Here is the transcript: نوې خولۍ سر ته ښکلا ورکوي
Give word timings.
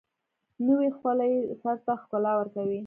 نوې 0.67 0.89
خولۍ 0.97 1.33
سر 1.61 1.77
ته 1.85 1.93
ښکلا 2.01 2.31
ورکوي 2.37 2.79